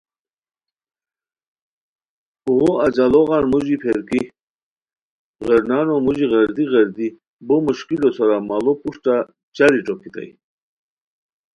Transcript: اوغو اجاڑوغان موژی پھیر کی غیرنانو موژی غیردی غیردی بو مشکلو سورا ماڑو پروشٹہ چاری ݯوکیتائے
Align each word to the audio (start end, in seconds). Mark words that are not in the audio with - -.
اوغو 2.45 2.71
اجاڑوغان 2.85 3.43
موژی 3.51 3.75
پھیر 3.81 3.99
کی 4.09 4.21
غیرنانو 5.45 5.95
موژی 6.05 6.25
غیردی 6.33 6.65
غیردی 6.73 7.07
بو 7.45 7.55
مشکلو 7.67 8.09
سورا 8.15 8.37
ماڑو 8.47 8.73
پروشٹہ 8.79 9.15
چاری 9.55 9.79
ݯوکیتائے 9.85 10.31